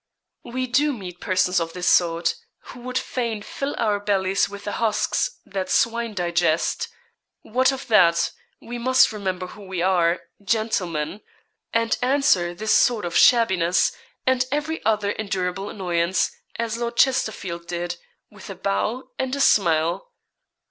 [0.45, 4.71] We do meet persons of this sort, who would fain 'fill our bellies with the
[4.71, 6.87] husks' that swine digest;
[7.43, 11.21] what of that we must remember who we are gentlemen
[11.71, 13.91] and answer this sort of shabbiness,
[14.25, 17.97] and every other endurable annoyance, as Lord Chesterfield did
[18.31, 20.09] with a bow and a smile.